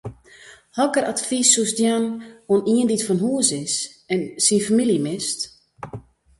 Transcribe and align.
Hokker 0.77 1.05
advys 1.13 1.49
soest 1.53 1.77
jaan 1.83 2.05
oan 2.51 2.63
ien 2.75 2.87
dy’t 2.89 3.05
fan 3.07 3.21
hûs 3.25 3.47
is 3.63 3.73
en 4.13 4.21
syn 4.45 4.63
famylje 4.65 4.99
mist? 5.05 5.39